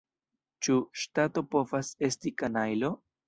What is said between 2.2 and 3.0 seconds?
kanajlo?